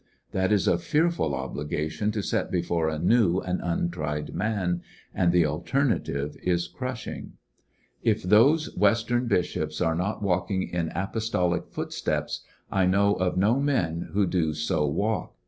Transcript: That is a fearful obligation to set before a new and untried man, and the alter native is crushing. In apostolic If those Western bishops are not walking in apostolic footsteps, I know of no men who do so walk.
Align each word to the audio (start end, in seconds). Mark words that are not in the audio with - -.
That 0.31 0.51
is 0.51 0.67
a 0.67 0.79
fearful 0.79 1.35
obligation 1.35 2.11
to 2.13 2.23
set 2.23 2.49
before 2.49 2.89
a 2.89 2.97
new 2.97 3.37
and 3.39 3.61
untried 3.61 4.33
man, 4.33 4.81
and 5.13 5.31
the 5.31 5.45
alter 5.45 5.85
native 5.85 6.35
is 6.41 6.67
crushing. 6.67 7.33
In 8.01 8.09
apostolic 8.13 8.17
If 8.17 8.23
those 8.23 8.75
Western 8.75 9.27
bishops 9.27 9.79
are 9.79 9.93
not 9.93 10.23
walking 10.23 10.63
in 10.67 10.91
apostolic 10.95 11.67
footsteps, 11.67 12.43
I 12.71 12.87
know 12.87 13.13
of 13.13 13.37
no 13.37 13.59
men 13.59 14.09
who 14.13 14.25
do 14.25 14.55
so 14.55 14.87
walk. 14.87 15.35